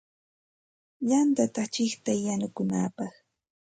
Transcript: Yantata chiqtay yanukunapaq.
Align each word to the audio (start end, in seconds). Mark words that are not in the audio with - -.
Yantata 1.09 1.61
chiqtay 1.73 2.19
yanukunapaq. 2.25 3.13